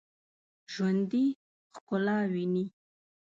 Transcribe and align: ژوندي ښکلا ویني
ژوندي 0.73 1.25
ښکلا 1.73 2.17
ویني 2.33 2.65